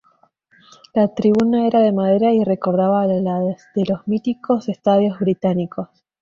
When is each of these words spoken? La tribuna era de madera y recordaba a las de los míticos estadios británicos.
La 0.95 1.09
tribuna 1.13 1.67
era 1.67 1.79
de 1.79 1.91
madera 1.91 2.33
y 2.33 2.43
recordaba 2.43 3.03
a 3.03 3.05
las 3.05 3.57
de 3.75 3.83
los 3.87 4.07
míticos 4.07 4.67
estadios 4.67 5.19
británicos. 5.19 5.89